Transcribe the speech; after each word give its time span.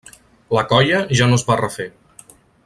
La 0.57 0.63
colla 0.71 1.01
ja 1.19 1.29
no 1.33 1.39
es 1.41 1.45
va 1.51 1.59
refer. 1.63 1.89